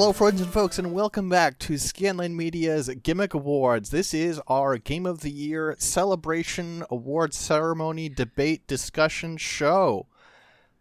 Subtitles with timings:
[0.00, 3.90] Hello, friends and folks, and welcome back to Scanline Media's Gimmick Awards.
[3.90, 10.06] This is our Game of the Year celebration, award ceremony, debate, discussion show.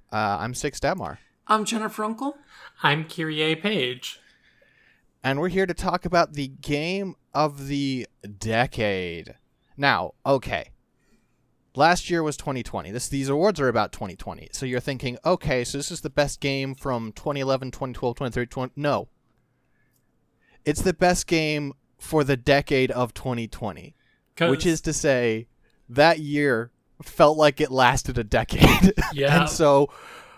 [0.09, 2.35] Uh, I'm Six Demar, I'm Jennifer Unkle.
[2.81, 4.21] I'm Kyrie Page.
[5.21, 9.35] and we're here to talk about the game of the decade.
[9.75, 10.69] Now, okay.
[11.75, 12.91] Last year was 2020.
[12.91, 14.49] This these awards are about 2020.
[14.51, 18.73] So you're thinking, okay, so this is the best game from 2011, 2012, 2013, 20...
[18.75, 19.07] No.
[20.65, 23.95] It's the best game for the decade of 2020.
[24.35, 25.47] 'Cause- which is to say
[25.89, 26.71] that year
[27.03, 28.93] felt like it lasted a decade.
[29.13, 29.41] Yeah.
[29.41, 29.89] and so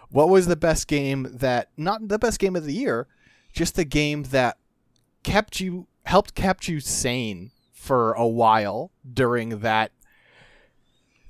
[0.10, 3.08] what was the best game that not the best game of the year,
[3.54, 4.58] just the game that
[5.24, 9.92] kept you helped kept you sane for a while during that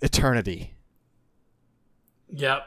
[0.01, 0.75] eternity.
[2.29, 2.63] Yep.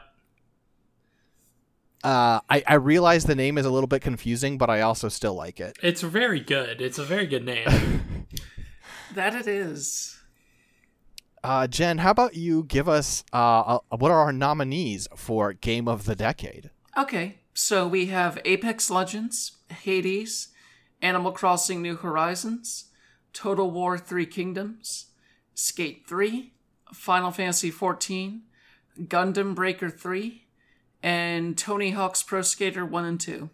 [2.03, 5.33] Uh, I, I realize the name is a little bit confusing, but I also still
[5.33, 5.77] like it.
[5.81, 6.79] It's very good.
[6.81, 7.65] It's a very good name.
[9.15, 10.17] That it is.
[11.41, 15.87] Uh, Jen, how about you give us uh, uh, what are our nominees for Game
[15.87, 16.69] of the Decade?
[16.97, 20.49] Okay, so we have Apex Legends, Hades,
[21.01, 22.85] Animal Crossing New Horizons,
[23.31, 25.05] Total War Three Kingdoms,
[25.53, 26.51] Skate 3,
[26.95, 28.41] Final Fantasy XIV,
[28.99, 30.45] Gundam Breaker 3,
[31.03, 33.49] and Tony Hawk's Pro Skater 1 and 2.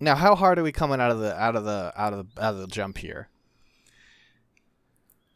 [0.00, 2.42] Now, how hard are we coming out of the out of the out of the
[2.42, 3.28] out of the jump here?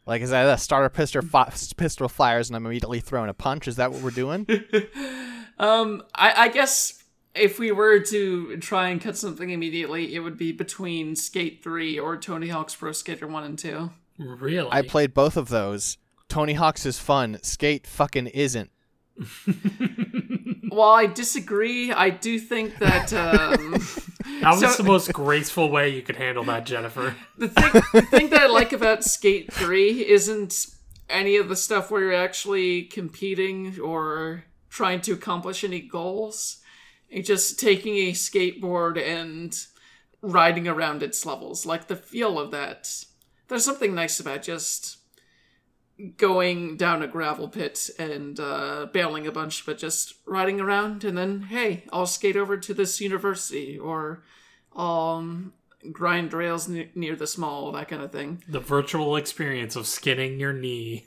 [0.05, 3.67] Like, is that a starter pistol fi- pistol fires and I'm immediately throwing a punch?
[3.67, 4.45] Is that what we're doing?
[5.59, 7.03] Um, I, I guess
[7.33, 11.99] if we were to try and cut something immediately, it would be between Skate 3
[11.99, 13.89] or Tony Hawk's Pro Skater 1 and 2.
[14.17, 14.69] Really?
[14.71, 15.97] I played both of those.
[16.29, 17.39] Tony Hawk's is fun.
[17.41, 18.69] Skate fucking isn't.
[20.69, 23.71] While I disagree, I do think that um,
[24.41, 27.15] that was so- the most graceful way you could handle that, Jennifer.
[27.37, 30.67] the thing the thing that I like about Skate Three isn't
[31.09, 36.57] any of the stuff where you're actually competing or trying to accomplish any goals.
[37.09, 39.57] It's just taking a skateboard and
[40.21, 41.65] riding around its levels.
[41.65, 43.05] Like the feel of that.
[43.47, 44.97] There's something nice about just
[46.17, 51.17] going down a gravel pit and uh, bailing a bunch, but just riding around and
[51.17, 54.23] then, hey, I'll skate over to this university or
[54.75, 55.53] um
[55.91, 58.43] grind rails ne- near this mall, that kind of thing.
[58.47, 61.05] The virtual experience of skinning your knee.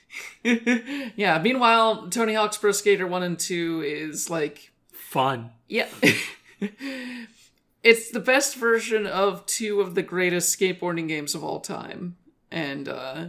[0.44, 1.40] yeah.
[1.42, 5.50] Meanwhile, Tony Hawk's Pro Skater One and Two is like, Fun.
[5.68, 5.88] yeah,
[7.82, 12.16] it's the best version of two of the greatest skateboarding games of all time,
[12.50, 13.26] and uh,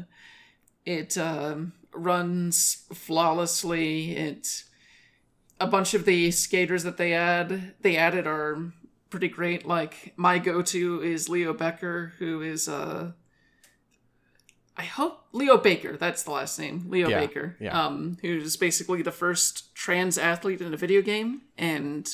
[0.85, 4.15] it um, runs flawlessly.
[4.15, 4.63] It
[5.59, 8.71] a bunch of the skaters that they add they added are
[9.11, 9.65] pretty great.
[9.65, 13.11] Like my go-to is Leo Becker, who is uh
[14.75, 16.85] I hope Leo Baker, that's the last name.
[16.89, 17.57] Leo Yeah, Baker.
[17.59, 17.79] yeah.
[17.79, 22.09] Um who's basically the first trans athlete in a video game and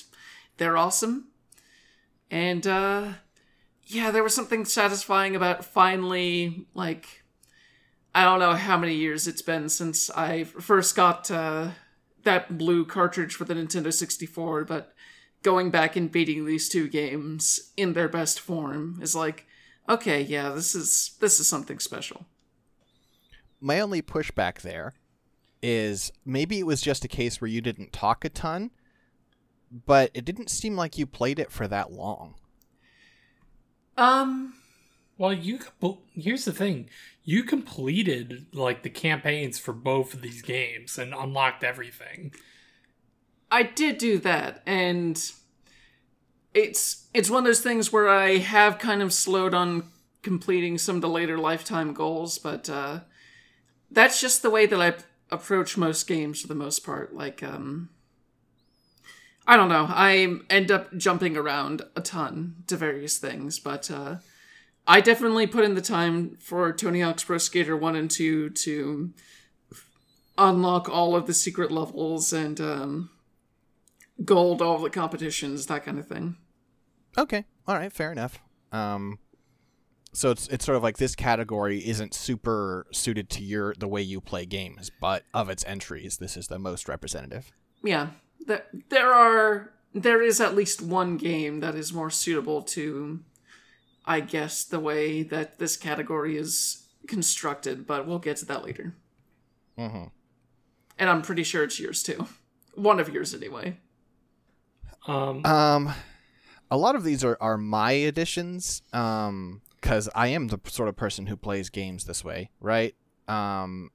[0.57, 1.29] they're awesome.
[2.29, 3.13] And uh
[3.83, 7.23] yeah, there was something satisfying about finally like
[8.13, 11.69] I don't know how many years it's been since I first got uh
[12.23, 14.93] that blue cartridge for the Nintendo 64, but
[15.43, 19.45] going back and beating these two games in their best form is like,
[19.87, 22.25] okay, yeah, this is this is something special.
[23.59, 24.93] My only pushback there
[25.63, 28.71] is maybe it was just a case where you didn't talk a ton,
[29.71, 32.35] but it didn't seem like you played it for that long.
[33.97, 34.53] Um,
[35.17, 35.59] Well, you
[36.13, 36.89] here's the thing:
[37.23, 42.33] you completed like the campaigns for both of these games and unlocked everything.
[43.49, 45.19] I did do that, and
[46.53, 49.83] it's it's one of those things where I have kind of slowed on
[50.21, 53.01] completing some of the later lifetime goals, but uh,
[53.89, 54.93] that's just the way that I
[55.33, 57.15] approach most games for the most part.
[57.15, 57.89] Like, um,
[59.49, 64.17] I don't know, I end up jumping around a ton to various things, but uh,
[64.85, 69.13] I definitely put in the time for Tony Hawk's Pro Skater One and Two to
[70.37, 73.09] unlock all of the secret levels and um,
[74.23, 76.35] gold all the competitions, that kind of thing.
[77.17, 78.39] Okay, all right, fair enough.
[78.73, 79.17] Um,
[80.11, 84.01] so it's it's sort of like this category isn't super suited to your the way
[84.01, 87.51] you play games, but of its entries, this is the most representative.
[87.83, 88.09] Yeah,
[88.47, 93.21] there there are there is at least one game that is more suitable to,
[94.05, 97.87] I guess, the way that this category is constructed.
[97.87, 98.95] But we'll get to that later.
[99.77, 100.05] Mm-hmm.
[100.99, 102.27] And I'm pretty sure it's yours too.
[102.75, 103.77] One of yours anyway.
[105.07, 105.93] Um, Um,
[106.69, 110.95] a lot of these are, are my additions um because i am the sort of
[110.95, 112.95] person who plays games this way right
[113.27, 113.89] um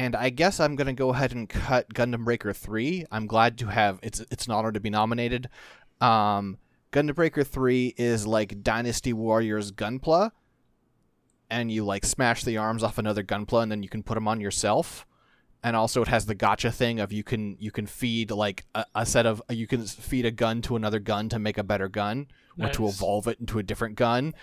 [0.00, 3.66] and i guess i'm gonna go ahead and cut gundam breaker 3 i'm glad to
[3.66, 5.48] have it's it's an honor to be nominated.
[6.00, 6.58] Um
[6.92, 10.30] gundam breaker 3 is like dynasty warriors gunpla.
[11.50, 14.28] And you like smash the arms off another gunpla and then you can put them
[14.28, 15.06] on yourself.
[15.62, 18.86] And also it has the gacha thing of you can you can feed like a,
[18.94, 21.88] a set of you can feed a gun to another gun to make a better
[21.88, 24.34] gun or to evolve it into a different gun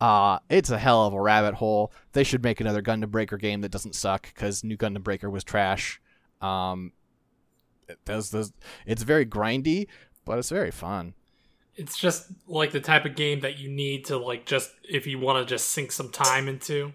[0.00, 3.60] uh it's a hell of a rabbit hole they should make another gundam breaker game
[3.62, 6.00] that doesn't suck because new gundam breaker was trash
[6.40, 6.92] um
[7.88, 8.52] it does
[8.84, 9.86] it's very grindy
[10.24, 11.14] but it's very fun
[11.76, 15.18] It's just like the type of game that you need to like just if you
[15.18, 16.92] want to just sink some time into.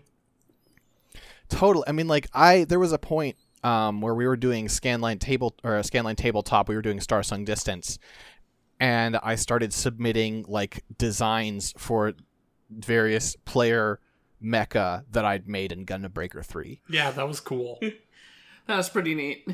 [1.50, 1.84] Total.
[1.88, 5.54] I mean, like I there was a point um, where we were doing scanline table
[5.64, 6.68] or scanline tabletop.
[6.68, 8.00] We were doing Star Sung Distance,
[8.80, 12.14] and I started submitting like designs for
[12.72, 14.00] various player
[14.44, 16.82] mecha that I'd made in Gundam Breaker Three.
[16.90, 17.80] Yeah, that was cool.
[18.68, 19.48] That was pretty neat.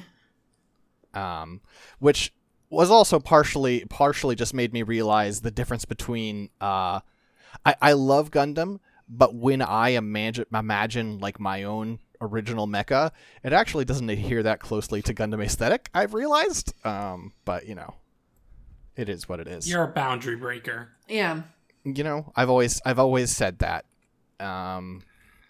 [1.14, 1.62] um,
[2.00, 2.34] which
[2.70, 7.00] was also partially partially just made me realize the difference between uh,
[7.66, 13.12] I, I love Gundam, but when I imagine imagine like my own original mecha,
[13.44, 15.90] it actually doesn't adhere that closely to Gundam aesthetic.
[15.94, 17.96] I've realized, um, but you know,
[18.98, 19.70] it is what it is.
[19.70, 20.90] You're a boundary breaker.
[21.08, 21.44] Yeah.
[21.96, 23.86] You know, I've always I've always said that.
[24.40, 25.02] Um,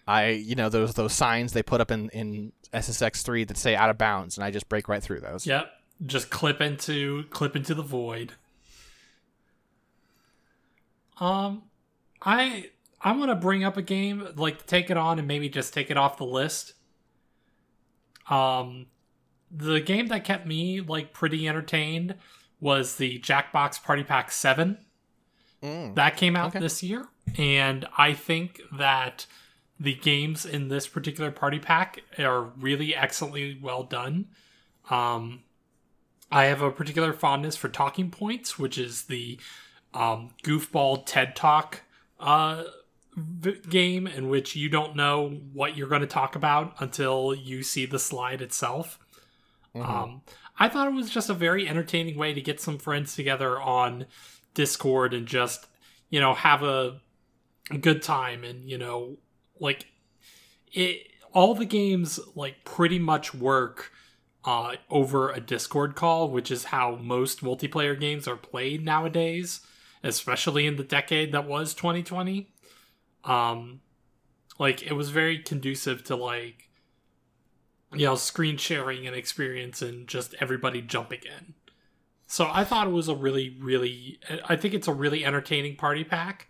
[0.06, 3.74] I you know those those signs they put up in in SSX three that say
[3.74, 5.46] out of bounds, and I just break right through those.
[5.46, 5.70] Yep.
[6.06, 8.34] Just clip into clip into the void.
[11.20, 11.64] Um
[12.22, 12.70] I
[13.00, 15.90] I want to bring up a game like take it on and maybe just take
[15.90, 16.74] it off the list.
[18.30, 18.86] Um
[19.50, 22.14] the game that kept me like pretty entertained
[22.60, 24.78] was the Jackbox Party Pack 7.
[25.62, 25.94] Mm.
[25.96, 26.60] That came out Okay.
[26.60, 27.06] this year,
[27.36, 29.26] and I think that
[29.80, 34.26] the games in this particular party pack are really excellently well done.
[34.90, 35.42] Um,
[36.30, 39.38] I have a particular fondness for Talking Points, which is the
[39.94, 41.82] um, goofball TED Talk
[42.20, 42.64] uh,
[43.16, 47.62] v- game in which you don't know what you're going to talk about until you
[47.62, 48.98] see the slide itself.
[49.74, 50.22] Um,
[50.58, 54.06] I thought it was just a very entertaining way to get some friends together on
[54.58, 55.68] Discord and just,
[56.10, 57.00] you know, have a,
[57.70, 59.18] a good time and, you know,
[59.60, 59.86] like
[60.72, 63.92] it all the games like pretty much work
[64.44, 69.60] uh over a Discord call, which is how most multiplayer games are played nowadays,
[70.02, 72.52] especially in the decade that was 2020.
[73.22, 73.80] Um
[74.58, 76.68] like it was very conducive to like
[77.94, 81.54] you know, screen sharing and experience and just everybody jumping in.
[82.28, 86.04] So I thought it was a really, really, I think it's a really entertaining party
[86.04, 86.48] pack.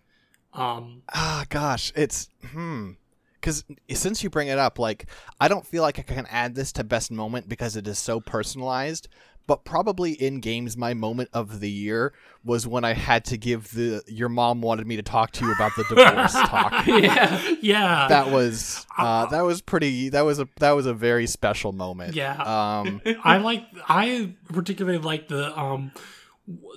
[0.52, 2.92] Um, Ah, gosh, it's hmm.
[3.34, 5.06] Because since you bring it up, like
[5.40, 8.18] I don't feel like I can add this to best moment because it is so
[8.18, 9.06] personalized.
[9.48, 12.12] But probably in games, my moment of the year
[12.44, 15.52] was when I had to give the your mom wanted me to talk to you
[15.52, 16.86] about the divorce talk.
[16.86, 17.56] Yeah.
[17.60, 20.10] yeah, That was uh, that was pretty.
[20.10, 22.14] That was a that was a very special moment.
[22.14, 22.36] Yeah.
[22.36, 23.00] Um.
[23.24, 25.92] I like, I particularly like the, um,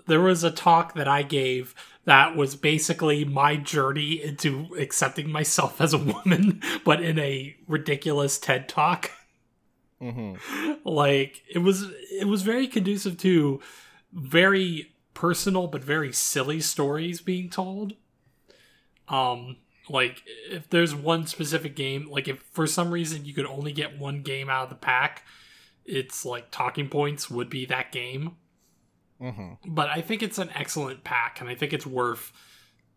[0.08, 1.75] there was a talk that I gave
[2.06, 8.40] that was basically my journey into accepting myself as a woman, but in a ridiculous
[8.40, 9.12] TED talk.
[10.01, 10.77] Mhm.
[10.84, 13.60] like it was it was very conducive to
[14.12, 17.93] very personal but very silly stories being told
[19.08, 19.58] um
[19.89, 24.00] like if there's one specific game like if for some reason you could only get
[24.00, 25.24] one game out of the pack
[25.86, 28.36] it's like talking points would be that game
[29.20, 29.58] Mhm.
[29.67, 32.31] but i think it's an excellent pack and i think it's worth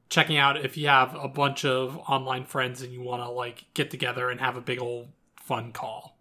[0.08, 3.64] checking out if you have a bunch of online friends and you want to like
[3.74, 6.13] get together and have a big old fun call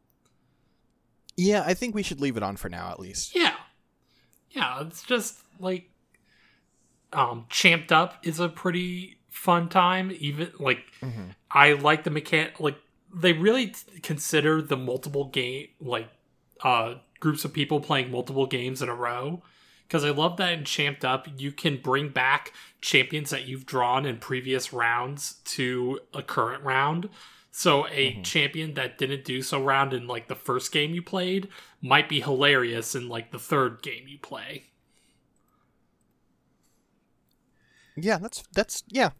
[1.35, 3.35] Yeah, I think we should leave it on for now, at least.
[3.35, 3.55] Yeah.
[4.51, 5.89] Yeah, it's just like
[7.11, 11.35] um Champed Up is a pretty fun time even like Mhm.
[11.51, 12.77] I like the mechanic like
[13.13, 16.09] they really t- consider the multiple game like
[16.61, 19.41] uh groups of people playing multiple games in a row
[19.87, 24.05] because I love that in Champed Up you can bring back champions that you've drawn
[24.05, 27.09] in previous rounds to a current round.
[27.55, 31.50] So a champion that didn't do so round in like the first game you played
[31.83, 34.72] might be hilarious in like the third game you play.
[37.95, 39.12] Yeah, that's that's yeah.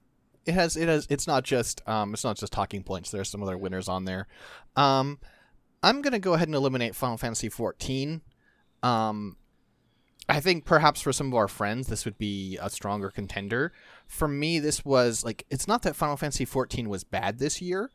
[0.48, 3.12] It has it has it's not just um it's not just talking points.
[3.12, 4.28] There's some other winners on there.
[4.76, 5.20] Um
[5.84, 8.24] I'm going to go ahead and eliminate Final Fantasy 14.
[8.82, 9.38] Um
[10.28, 13.74] I think perhaps for some of our friends, this would be a stronger contender.
[14.08, 17.92] For me, this was like it's not that Final Fantasy 14 was bad this year.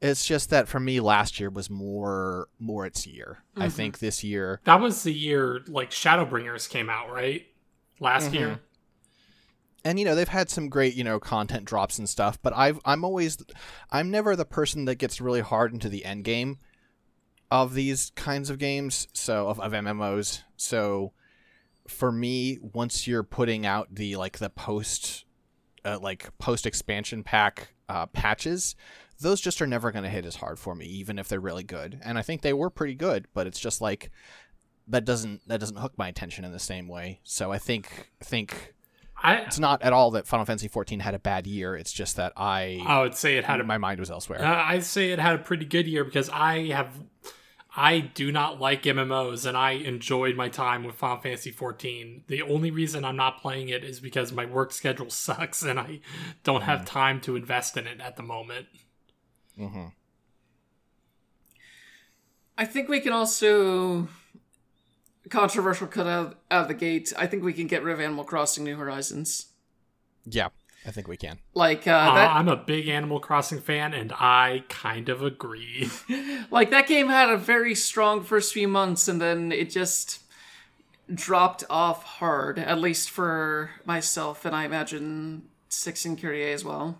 [0.00, 3.38] It's just that for me, last year was more more its year.
[3.56, 3.68] I Mm-hmm.
[3.70, 7.46] think this year, That was the year like Shadowbringers came out, right?
[8.00, 8.60] Last year.
[9.84, 12.38] and you know they've had some great you know content drops and stuff.
[12.40, 13.38] But I've I'm always
[13.90, 16.58] I'm never the person that gets really hard into the end game
[17.50, 19.08] of these kinds of games.
[19.14, 20.42] So of, of MMOs.
[20.56, 21.12] So
[21.88, 25.24] for me, once you're putting out the like the post
[25.84, 28.76] uh, like post expansion pack uh, patches,
[29.20, 31.64] those just are never going to hit as hard for me, even if they're really
[31.64, 32.00] good.
[32.04, 34.10] And I think they were pretty good, but it's just like
[34.86, 37.20] that doesn't that doesn't hook my attention in the same way.
[37.24, 38.74] So I think think
[39.22, 41.74] I it's not at all that Final Fantasy XIV had a bad year.
[41.74, 44.42] It's just that I I would say it had a my mind was elsewhere.
[44.42, 46.90] Uh, I'd say it had a pretty good year because I have,
[47.76, 52.26] I do not like MMOs, and I enjoyed my time with Final Fantasy XIV.
[52.28, 56.00] The only reason I'm not playing it is because my work schedule sucks, and I
[56.44, 58.66] don't have time to invest in it at the moment.
[59.58, 59.86] Hmm
[62.56, 64.08] I think we can also
[65.30, 67.12] controversial cut out, out of the gate.
[67.16, 69.46] I think we can get rid of Animal Crossing New Horizons.
[70.24, 70.48] Yeah,
[70.84, 71.38] I think we can.
[71.54, 75.88] Like uh, Uh, that, I'm a big Animal Crossing fan, and I kind of agree.
[76.50, 80.20] like that game had a very strong first few months, and then it just
[81.14, 82.58] dropped off hard.
[82.58, 86.98] At least for myself, and I imagine Six and Kyrie as well.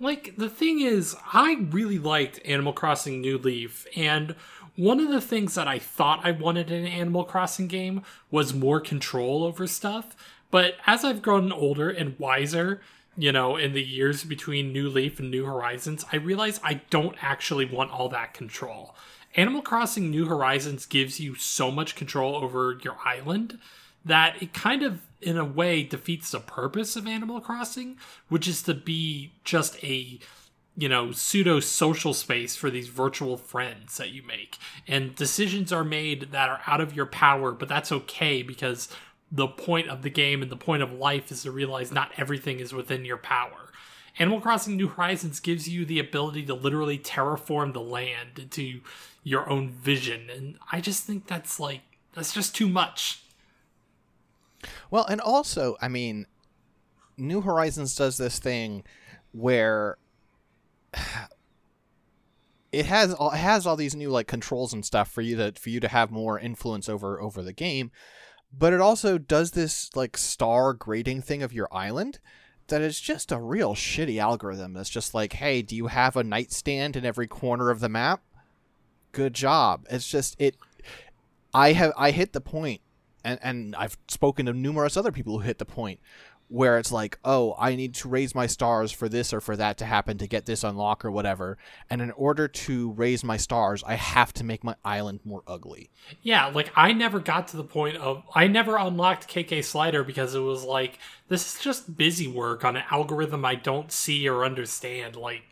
[0.00, 4.34] like the thing is i really liked animal crossing new leaf and
[4.76, 8.52] one of the things that i thought i wanted in an animal crossing game was
[8.54, 10.16] more control over stuff
[10.50, 12.80] but as i've grown older and wiser
[13.16, 17.16] you know in the years between new leaf and new horizons i realize i don't
[17.22, 18.94] actually want all that control
[19.36, 23.58] animal crossing new horizons gives you so much control over your island
[24.08, 27.96] that it kind of in a way defeats the purpose of animal crossing
[28.28, 30.18] which is to be just a
[30.76, 35.84] you know pseudo social space for these virtual friends that you make and decisions are
[35.84, 38.88] made that are out of your power but that's okay because
[39.30, 42.60] the point of the game and the point of life is to realize not everything
[42.60, 43.64] is within your power
[44.20, 48.80] Animal Crossing New Horizons gives you the ability to literally terraform the land into
[49.22, 51.82] your own vision and I just think that's like
[52.14, 53.22] that's just too much.
[54.90, 56.26] Well, and also, I mean,
[57.16, 58.84] New Horizons does this thing
[59.32, 59.96] where
[62.72, 65.52] it has all, it has all these new like controls and stuff for you to
[65.58, 67.90] for you to have more influence over over the game,
[68.56, 72.18] but it also does this like star grading thing of your island
[72.68, 74.74] that is just a real shitty algorithm.
[74.74, 78.22] That's just like, hey, do you have a nightstand in every corner of the map?
[79.12, 79.86] Good job.
[79.90, 80.56] It's just it.
[81.54, 82.82] I have I hit the point
[83.24, 86.00] and and I've spoken to numerous other people who hit the point
[86.48, 89.76] where it's like, oh, I need to raise my stars for this or for that
[89.78, 91.58] to happen to get this unlock or whatever.
[91.90, 95.90] And in order to raise my stars, I have to make my island more ugly.
[96.22, 100.34] Yeah, like I never got to the point of I never unlocked KK Slider because
[100.34, 100.98] it was like
[101.28, 105.16] this is just busy work on an algorithm I don't see or understand.
[105.16, 105.42] Like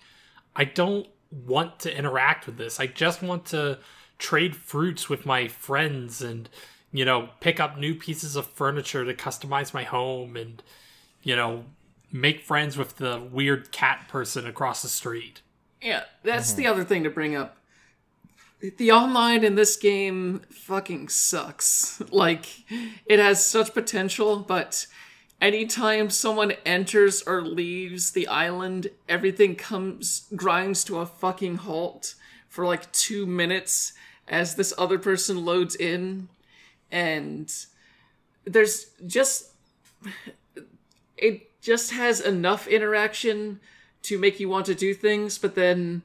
[0.54, 2.80] I don't want to interact with this.
[2.80, 3.78] I just want to
[4.18, 6.48] trade fruits with my friends and
[6.92, 10.62] you know, pick up new pieces of furniture to customize my home and
[11.26, 11.64] you know,
[12.12, 15.42] make friends with the weird cat person across the street.
[15.82, 16.62] Yeah, that's mm-hmm.
[16.62, 17.56] the other thing to bring up.
[18.60, 22.00] The online in this game fucking sucks.
[22.12, 22.46] Like,
[23.04, 24.86] it has such potential, but
[25.40, 32.14] anytime someone enters or leaves the island, everything comes, grinds to a fucking halt
[32.48, 33.92] for like two minutes
[34.28, 36.28] as this other person loads in.
[36.90, 37.52] And
[38.44, 39.52] there's just.
[41.16, 43.60] It just has enough interaction
[44.02, 46.02] to make you want to do things, but then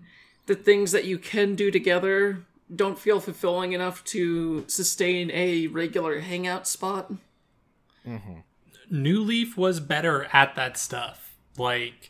[0.48, 6.22] the things that you can do together don't feel fulfilling enough to sustain a regular
[6.22, 7.12] hangout spot.
[8.08, 8.40] Mm-hmm.
[8.90, 11.36] New Leaf was better at that stuff.
[11.58, 12.10] Like,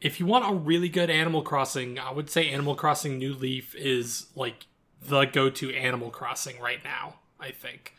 [0.00, 3.74] if you want a really good Animal Crossing, I would say Animal Crossing New Leaf
[3.74, 4.66] is like
[5.02, 7.92] the go to Animal Crossing right now, I think.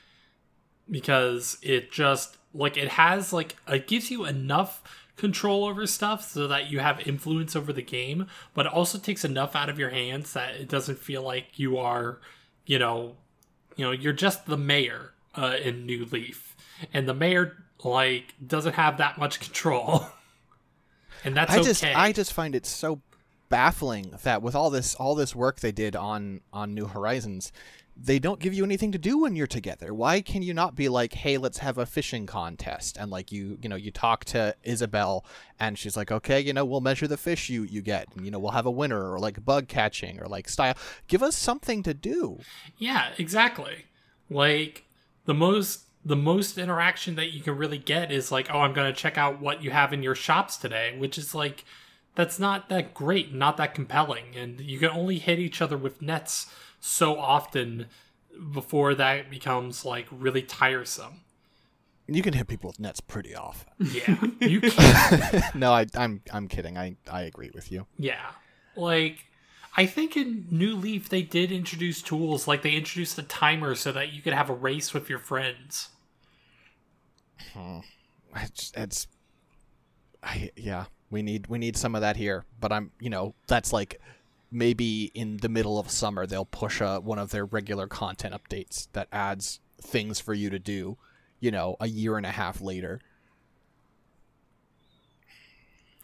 [0.89, 4.81] Because it just, like, it has, like, it gives you enough
[5.17, 9.25] control over stuff so that you have influence over the game, but it also takes
[9.25, 12.19] enough out of your hands that it doesn't feel like you are,
[12.65, 13.15] you know,
[13.75, 16.55] you know, you're just the mayor uh, in New Leaf,
[16.93, 20.07] and the mayor like doesn't have that much control,
[21.23, 21.67] and that's I okay.
[21.67, 23.01] just I just find it so
[23.49, 27.51] baffling that with all this all this work they did on on New Horizons,
[27.99, 29.93] they don't give you anything to do when you're together.
[29.93, 33.57] Why can you not be like, "Hey, let's have a fishing contest?" And like you,
[33.61, 35.25] you know, you talk to Isabelle
[35.59, 38.07] and she's like, "Okay, you know, we'll measure the fish you you get.
[38.15, 40.75] And, you know, we'll have a winner or like bug catching or like style.
[41.07, 42.39] Give us something to do."
[42.77, 43.85] Yeah, exactly.
[44.29, 44.85] Like
[45.25, 48.93] the most the most interaction that you can really get is like, "Oh, I'm to
[48.93, 51.65] check out what you have in your shops today," which is like
[52.15, 56.01] that's not that great, not that compelling, and you can only hit each other with
[56.01, 56.47] nets
[56.87, 57.87] so often
[58.51, 61.21] before that becomes like really tiresome.
[62.07, 63.73] You can hit people with nets pretty often.
[63.79, 65.43] Yeah, you can.
[65.55, 66.77] no, I, I'm I'm kidding.
[66.77, 67.85] I I agree with you.
[67.97, 68.31] Yeah,
[68.75, 69.25] like
[69.75, 73.91] I think in New Leaf they did introduce tools, like they introduced a timer so
[73.91, 75.89] that you could have a race with your friends.
[77.53, 77.79] Hmm.
[78.35, 79.07] It's, it's
[80.23, 80.85] I yeah.
[81.09, 83.99] We need we need some of that here, but I'm you know that's like
[84.51, 88.87] maybe in the middle of summer they'll push a, one of their regular content updates
[88.93, 90.97] that adds things for you to do
[91.39, 92.99] you know a year and a half later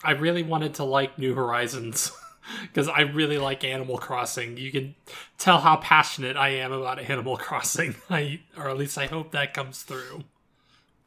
[0.03, 2.11] I really wanted to like New Horizons
[2.63, 4.57] because I really like Animal Crossing.
[4.57, 4.95] You can
[5.37, 7.95] tell how passionate I am about Animal Crossing.
[8.09, 10.23] I or at least I hope that comes through.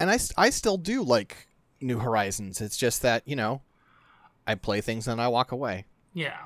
[0.01, 3.61] and I, I still do like new horizons it's just that you know
[4.47, 6.39] i play things and i walk away Yeah.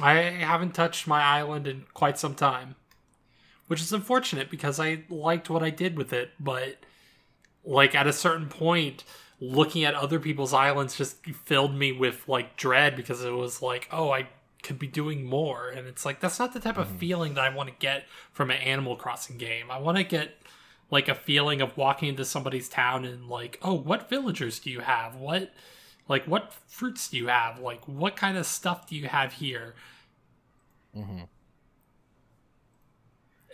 [0.00, 2.76] I haven't touched my island in quite some time.
[3.66, 6.76] Which is unfortunate because I liked what I did with it, but
[7.64, 9.04] like at a certain point,
[9.40, 13.88] looking at other people's islands just filled me with like dread because it was like,
[13.90, 14.28] oh, I
[14.62, 15.68] could be doing more.
[15.70, 16.98] And it's like that's not the type of mm-hmm.
[16.98, 19.70] feeling that I want to get from an Animal Crossing game.
[19.70, 20.36] I want to get
[20.90, 24.80] like a feeling of walking into somebody's town and like, oh, what villagers do you
[24.80, 25.14] have?
[25.16, 25.52] What
[26.08, 27.58] like what fruits do you have?
[27.58, 29.74] Like what kind of stuff do you have here?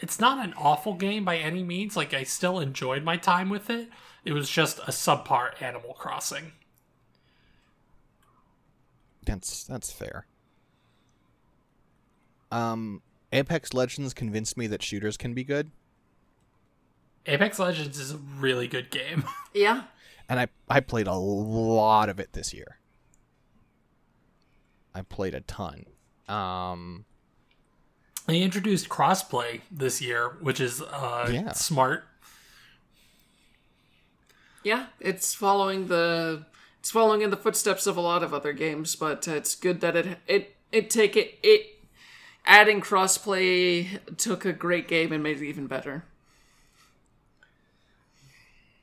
[0.02, 1.96] It's not an awful game by any means.
[1.96, 3.88] Like I still enjoyed my time with it.
[4.24, 6.52] It was just a subpar Animal Crossing.
[9.24, 10.26] that's that's fair
[12.50, 15.70] um apex legends convinced me that shooters can be good
[17.26, 19.24] Apex Legends is a really good game.
[19.52, 19.82] Yeah.
[20.30, 22.78] And i i played a lot of it this year
[24.94, 25.84] i played a ton
[26.28, 27.04] um
[28.26, 31.50] they introduced crossplay this year, which is uh, Yeah.
[31.52, 32.04] smart.
[34.62, 36.44] Yeah, it's following the
[36.78, 39.96] it's following in the footsteps of a lot of other games, but it's good that
[39.96, 41.82] it it it take it it
[42.46, 46.04] adding crossplay took a great game and made it even better.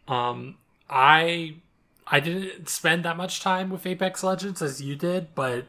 [0.10, 0.57] Um,
[0.89, 1.56] I
[2.06, 5.65] I didn't spend that much time with Apex Legends as you did, but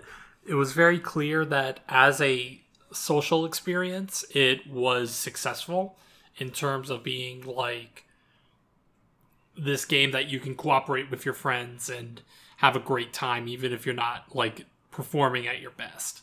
[0.46, 2.60] it was very clear that as a
[2.92, 5.96] social experience, it was successful
[6.38, 8.04] in terms of being like
[9.56, 12.22] this game that you can cooperate with your friends and
[12.58, 16.22] have a great time, even if you're not like performing at your best.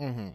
[0.00, 0.30] Mm-hmm.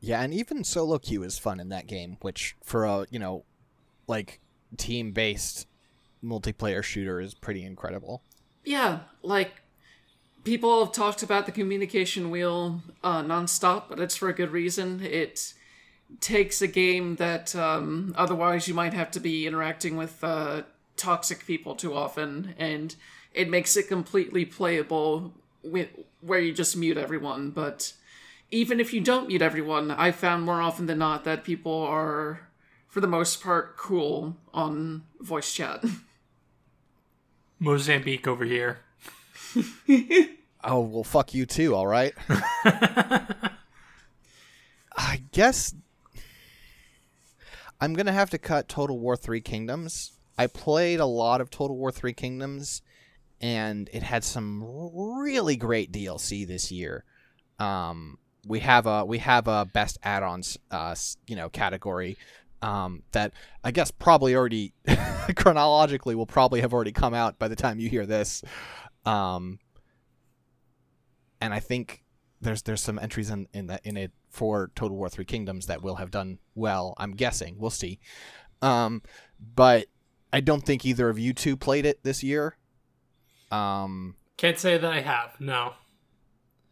[0.00, 3.44] Yeah, and even solo queue is fun in that game, which for a you know,
[4.08, 4.40] like
[4.76, 5.66] team based
[6.24, 8.22] multiplayer shooter is pretty incredible.
[8.64, 9.62] Yeah, like
[10.44, 15.00] people have talked about the communication wheel uh, nonstop, but it's for a good reason.
[15.02, 15.52] It
[16.20, 20.62] takes a game that um, otherwise you might have to be interacting with uh,
[20.96, 22.96] toxic people too often, and
[23.34, 25.88] it makes it completely playable with,
[26.20, 27.50] where you just mute everyone.
[27.50, 27.92] But
[28.50, 32.48] even if you don't mute everyone, I found more often than not that people are,
[32.88, 35.84] for the most part, cool on voice chat.
[37.60, 38.80] Mozambique over here.
[40.64, 41.74] Oh well, fuck you too.
[41.74, 42.14] All right.
[44.96, 45.74] I guess
[47.80, 50.12] I'm gonna have to cut Total War Three Kingdoms.
[50.36, 52.82] I played a lot of Total War Three Kingdoms,
[53.40, 54.64] and it had some
[55.22, 57.04] really great DLC this year.
[57.60, 60.96] Um, we have a we have a best add-ons, uh,
[61.28, 62.16] you know, category.
[62.60, 64.74] Um, that I guess probably already
[65.36, 68.42] chronologically will probably have already come out by the time you hear this.
[69.04, 69.60] Um,
[71.40, 72.02] and I think
[72.40, 75.82] there's there's some entries in in that in it for Total War Three Kingdoms that
[75.82, 76.94] will have done well.
[76.98, 78.00] I'm guessing we'll see,
[78.62, 79.02] um,
[79.54, 79.86] but
[80.32, 82.56] I don't think either of you two played it this year.
[83.50, 85.40] Um, Can't say that I have.
[85.40, 85.74] No.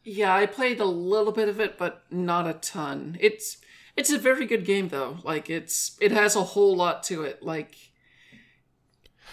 [0.04, 3.16] Yeah, I played a little bit of it, but not a ton.
[3.18, 3.58] It's
[3.96, 5.18] it's a very good game though.
[5.24, 7.42] Like it's it has a whole lot to it.
[7.42, 7.76] Like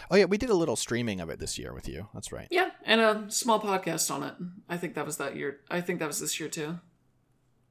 [0.10, 2.08] oh yeah, we did a little streaming of it this year with you.
[2.14, 2.48] That's right.
[2.50, 4.34] yeah, and a small podcast on it.
[4.70, 5.60] I think that was that year.
[5.70, 6.80] I think that was this year too.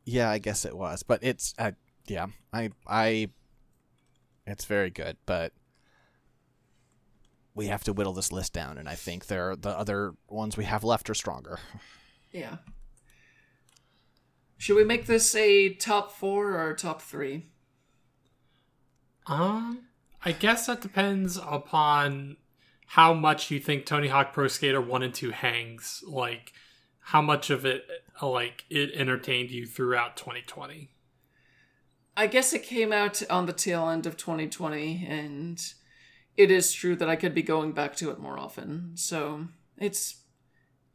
[0.05, 1.73] Yeah, I guess it was, but it's uh,
[2.07, 3.31] yeah, I I
[4.47, 5.53] it's very good, but
[7.55, 10.57] we have to whittle this list down, and I think there are the other ones
[10.57, 11.59] we have left are stronger.
[12.33, 12.57] Yeah.
[14.63, 17.47] Should we make this a top four or top three?
[19.27, 19.87] Um,
[20.25, 22.37] I guess that depends upon
[22.87, 26.05] how much you think Tony Hawk Pro Skater 1 and 2 hangs.
[26.07, 26.53] Like,
[27.01, 27.87] how much of it,
[28.23, 30.91] like, it entertained you throughout 2020.
[32.17, 35.61] I guess it came out on the tail end of 2020, and
[36.37, 38.93] it is true that I could be going back to it more often.
[38.95, 40.22] So it's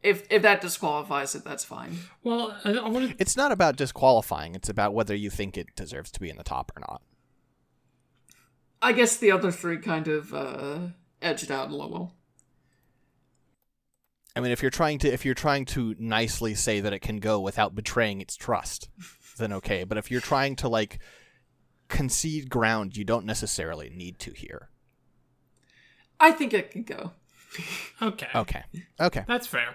[0.02, 1.98] if if that disqualifies it, that's fine.
[2.22, 3.16] Well, I, I want to.
[3.18, 6.44] It's not about disqualifying; it's about whether you think it deserves to be in the
[6.44, 7.02] top or not.
[8.80, 10.78] I guess the other three kind of uh,
[11.20, 12.14] edged out a little.
[14.36, 17.18] I mean, if you're trying to if you're trying to nicely say that it can
[17.18, 18.88] go without betraying its trust,
[19.36, 19.82] then okay.
[19.82, 21.00] But if you're trying to like
[21.88, 24.68] concede ground, you don't necessarily need to here.
[26.20, 27.12] I think it can go.
[28.00, 28.28] Okay.
[28.34, 28.62] Okay.
[29.00, 29.24] Okay.
[29.26, 29.74] That's fair.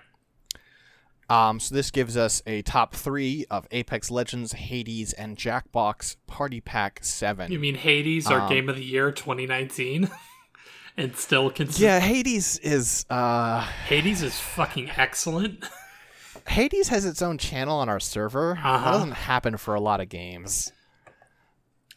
[1.33, 6.61] Um, so this gives us a top three of Apex Legends, Hades, and Jackbox Party
[6.61, 7.51] Pack Seven.
[7.51, 10.09] You mean Hades, our Um, game of the year 2019?
[10.97, 11.85] and still consider.
[11.85, 15.63] yeah, Hades is uh Hades is fucking excellent.
[16.47, 18.55] Hades has its own channel on our server.
[18.61, 18.91] That Uh-huh.
[18.91, 20.71] doesn't happen for a lot of games.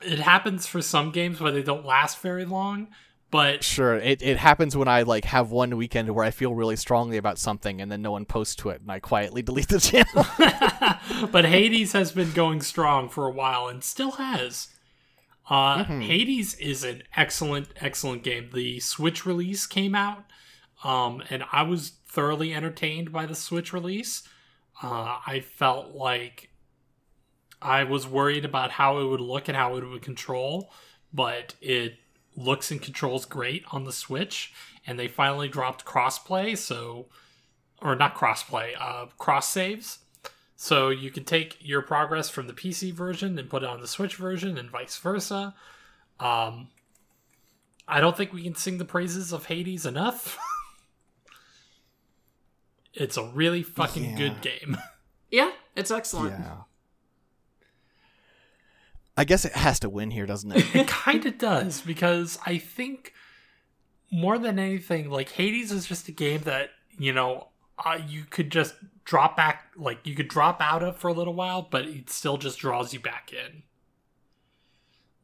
[0.02, 2.88] It happens for some games where they don't last very long,
[3.30, 6.76] but Sure, it, it happens when I like have one weekend where I feel really
[6.76, 9.80] strongly about something and then no one posts to it and I quietly delete the
[9.80, 10.26] channel.
[11.32, 14.68] but Hades has been going strong for a while and still has.
[15.48, 18.50] Uh, Hades is an excellent, excellent game.
[18.52, 20.24] The Switch release came out,
[20.82, 24.24] um, and I was thoroughly entertained by the Switch release.
[24.82, 26.50] Uh, I felt like
[27.62, 30.72] I was worried about how it would look and how it would control,
[31.12, 31.94] but it
[32.36, 34.52] looks and controls great on the Switch.
[34.86, 37.06] And they finally dropped crossplay, so
[37.82, 39.98] or not crossplay, uh, cross saves.
[40.54, 43.88] So you can take your progress from the PC version and put it on the
[43.88, 45.54] Switch version, and vice versa.
[46.20, 46.68] Um,
[47.88, 50.38] I don't think we can sing the praises of Hades enough.
[52.94, 54.16] it's a really fucking Yeah.
[54.16, 54.76] good game.
[55.28, 56.38] Yeah, it's excellent.
[56.38, 56.54] yeah.
[59.16, 60.64] I guess it has to win here, doesn't it?
[60.74, 63.12] it kind of does because I think
[64.12, 67.48] more than anything, like Hades is just a game that you know
[67.84, 68.74] uh, you could just
[69.04, 72.36] drop back, like you could drop out of for a little while, but it still
[72.36, 73.62] just draws you back in.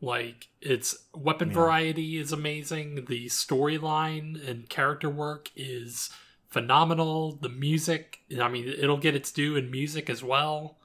[0.00, 1.54] Like its weapon Yeah.
[1.54, 3.04] variety is amazing.
[3.06, 6.10] The storyline and character work is
[6.48, 7.36] phenomenal.
[7.36, 10.78] The music, I mean, it'll get its due in music as well.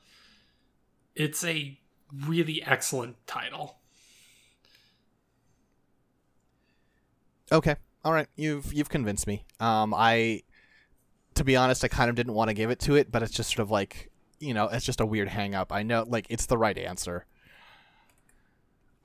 [1.16, 1.80] It's a
[2.26, 3.78] really excellent title.
[7.52, 7.76] Okay.
[8.04, 8.28] All right.
[8.36, 9.46] You've you've convinced me.
[9.60, 10.44] Um I
[11.36, 13.32] to be honest, I kind of didn't want to give it to it, but it's
[13.32, 15.72] just sort of like, you know, it's just a weird hang up.
[15.72, 17.26] I know like it's the right answer.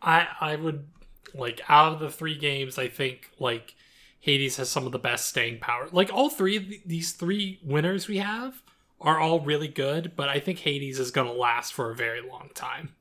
[0.01, 0.89] I I would
[1.35, 3.75] like out of the three games, I think like
[4.21, 5.89] Hades has some of the best staying power.
[5.93, 8.63] Like all three of th- these three winners we have
[9.03, 12.21] are all really good, but I think Hades is going to last for a very
[12.21, 12.95] long time.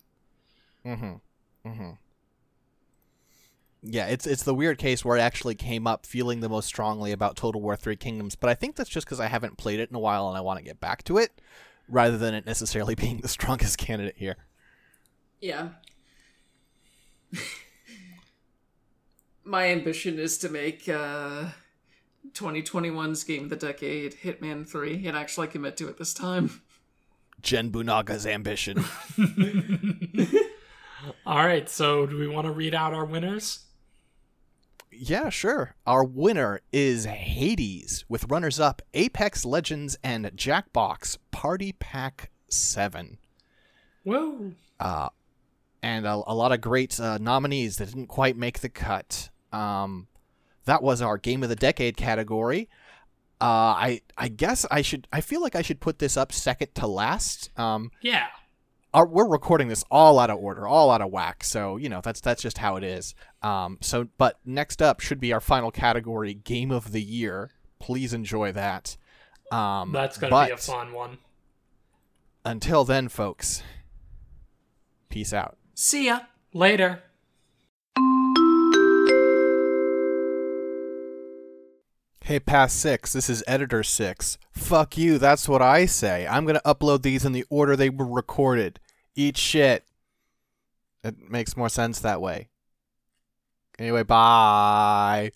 [0.86, 1.22] Mhm.
[1.66, 1.98] Mhm.
[3.84, 7.12] Yeah, it's it's the weird case where I actually came up feeling the most strongly
[7.12, 9.90] about Total War 3 Kingdoms, but I think that's just cuz I haven't played it
[9.90, 11.40] in a while and I want to get back to it
[11.88, 14.38] rather than it necessarily being the strongest candidate here.
[15.40, 15.70] Yeah.
[19.44, 21.50] My ambition is to make uh,
[22.34, 26.62] 2021's game of the decade, Hitman 3, and actually commit to it this time.
[27.42, 28.84] Jen Bunaga's ambition.
[31.26, 33.66] All right, so do we want to read out our winners?
[34.92, 35.76] Yeah, sure.
[35.88, 43.18] Our winner is Hades, with runners up Apex Legends and Jackbox Party Pack 7.
[44.04, 44.52] Whoa.
[44.80, 45.10] Uh,
[45.82, 49.30] and a, a lot of great uh, nominees that didn't quite make the cut.
[49.52, 50.08] Um,
[50.66, 52.70] that was our Game of the Decade category.
[53.40, 56.76] Uh, I I guess I should I feel like I should put this up second
[56.76, 57.50] to last.
[57.58, 58.28] Um, Yeah.
[58.94, 61.44] our, we're recording this all out of order, all out of whack.
[61.44, 63.16] So you know that's that's just how it is.
[63.42, 67.52] Um, so but next up should be our final category, Game of the Year.
[67.80, 68.96] Please enjoy that.
[69.52, 71.18] Um, That's going to but be a fun one.
[72.46, 73.64] Until then, folks.
[75.10, 75.58] Peace out.
[75.74, 76.22] See ya!
[76.54, 77.02] Later.
[82.24, 84.38] Hey, Past Six, this is Editor Six.
[84.52, 86.28] Fuck you, that's what I say.
[86.28, 88.80] I'm gonna upload these in the order they were recorded.
[89.16, 89.86] Eat shit.
[91.04, 92.50] It makes more sense that way.
[93.80, 95.32] Anyway, bye.